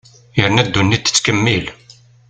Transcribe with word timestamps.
Yerna 0.39 0.63
ddunit 0.67 1.03
tettkemmil. 1.05 1.65